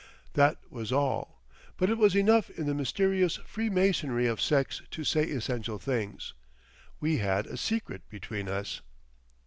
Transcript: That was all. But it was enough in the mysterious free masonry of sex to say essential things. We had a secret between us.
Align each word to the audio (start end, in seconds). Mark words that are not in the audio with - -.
That 0.33 0.57
was 0.71 0.91
all. 0.91 1.43
But 1.77 1.91
it 1.91 1.97
was 1.99 2.15
enough 2.15 2.49
in 2.49 2.65
the 2.65 2.73
mysterious 2.73 3.35
free 3.35 3.69
masonry 3.69 4.25
of 4.25 4.41
sex 4.41 4.81
to 4.89 5.03
say 5.03 5.21
essential 5.29 5.77
things. 5.77 6.33
We 6.99 7.17
had 7.17 7.45
a 7.45 7.55
secret 7.55 8.09
between 8.09 8.47
us. 8.47 8.81